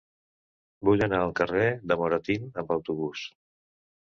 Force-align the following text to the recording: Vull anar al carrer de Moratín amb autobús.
Vull 0.89 1.03
anar 1.07 1.19
al 1.25 1.33
carrer 1.41 1.67
de 1.93 1.99
Moratín 2.05 2.49
amb 2.63 2.75
autobús. 2.79 3.29